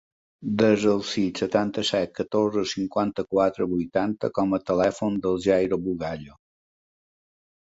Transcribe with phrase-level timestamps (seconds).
[0.59, 6.41] Desa el sis, setanta-set, catorze, cinquanta-quatre, vuitanta com a telèfon del Jairo Bugallo.